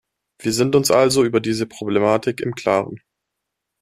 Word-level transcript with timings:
Wir 0.41 0.51
sind 0.51 0.75
uns 0.75 0.89
also 0.89 1.23
über 1.23 1.39
diese 1.39 1.67
Problematik 1.67 2.41
im 2.41 2.55
Klaren. 2.55 3.03